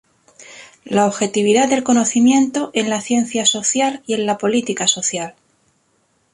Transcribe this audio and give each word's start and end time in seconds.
La 0.83 1.05
objetividad 1.05 1.69
del 1.69 1.83
conocimiento 1.83 2.71
en 2.73 2.89
la 2.89 3.01
ciencia 3.01 3.45
social 3.45 4.01
y 4.07 4.15
en 4.15 4.25
la 4.25 4.39
política 4.39 4.87
social. 4.87 5.35